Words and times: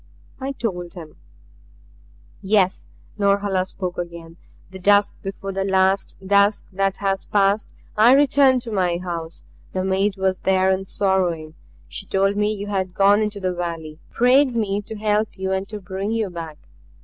I 0.39 0.53
told 0.53 0.95
him. 0.95 1.17
"Yes." 2.41 2.87
Norhala 3.19 3.67
spoke 3.67 3.99
again. 3.99 4.37
"The 4.71 4.79
dusk 4.79 5.13
before 5.21 5.51
the 5.51 5.63
last 5.63 6.17
dusk 6.25 6.65
that 6.71 6.97
has 6.97 7.25
passed 7.25 7.71
I 7.95 8.13
returned 8.15 8.63
to 8.63 8.71
my 8.71 8.97
house. 8.97 9.43
The 9.73 9.83
maid 9.85 10.17
was 10.17 10.39
there 10.39 10.71
and 10.71 10.87
sorrowing. 10.87 11.53
She 11.87 12.07
told 12.07 12.35
me 12.35 12.51
you 12.51 12.65
had 12.65 12.95
gone 12.95 13.21
into 13.21 13.39
the 13.39 13.53
valley, 13.53 13.99
prayed 14.09 14.55
me 14.55 14.81
to 14.87 14.95
help 14.95 15.37
you 15.37 15.51
and 15.51 15.69
to 15.69 15.79
bring 15.79 16.09
you 16.09 16.31
back. 16.31 16.57